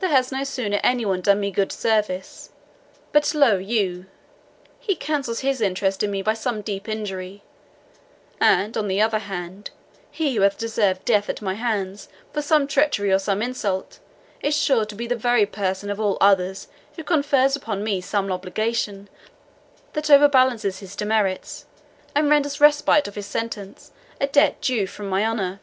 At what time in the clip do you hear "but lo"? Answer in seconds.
3.10-3.56